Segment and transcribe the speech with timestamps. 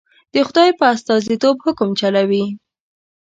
[0.33, 2.45] د خدای په استازیتوب حکم چلوي.